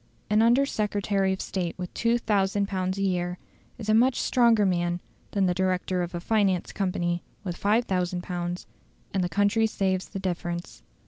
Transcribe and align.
An 0.31 0.41
Under 0.41 0.65
Secretary 0.65 1.31
of 1.31 1.41
State 1.41 1.77
with 1.77 1.93
2000 1.93 2.67
pounds 2.67 2.97
a 2.97 3.03
year 3.03 3.37
is 3.77 3.87
a 3.87 3.93
much 3.93 4.19
stronger 4.19 4.65
man 4.65 4.99
than 5.29 5.45
the 5.45 5.53
director 5.53 6.01
of 6.01 6.15
a 6.15 6.19
finance 6.19 6.71
company 6.71 7.21
with 7.43 7.55
5000 7.55 8.23
pounds, 8.23 8.65
and 9.13 9.23
the 9.23 9.29
country 9.29 9.67
saves 9.67 10.09
the 10.09 10.17
difference. 10.17 10.81